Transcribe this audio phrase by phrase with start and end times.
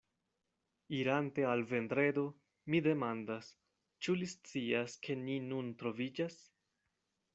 [0.99, 2.23] Irante al Vendredo,
[2.73, 3.51] mi demandas,
[4.07, 6.41] ĉu li scias, kie ni nun troviĝas.